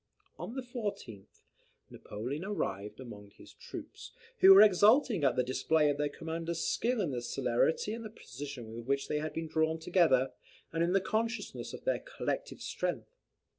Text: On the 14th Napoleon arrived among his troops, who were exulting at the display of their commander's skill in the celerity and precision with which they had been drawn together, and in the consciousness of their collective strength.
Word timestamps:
On 0.39 0.55
the 0.55 0.63
14th 0.63 1.43
Napoleon 1.91 2.43
arrived 2.43 2.99
among 2.99 3.29
his 3.29 3.53
troops, 3.53 4.11
who 4.39 4.51
were 4.51 4.63
exulting 4.63 5.23
at 5.23 5.35
the 5.35 5.43
display 5.43 5.91
of 5.91 5.99
their 5.99 6.09
commander's 6.09 6.61
skill 6.63 6.99
in 7.01 7.11
the 7.11 7.21
celerity 7.21 7.93
and 7.93 8.15
precision 8.15 8.73
with 8.73 8.87
which 8.87 9.07
they 9.07 9.19
had 9.19 9.31
been 9.33 9.47
drawn 9.47 9.77
together, 9.77 10.33
and 10.73 10.83
in 10.83 10.93
the 10.93 11.01
consciousness 11.01 11.71
of 11.71 11.83
their 11.83 11.99
collective 11.99 12.61
strength. 12.63 13.15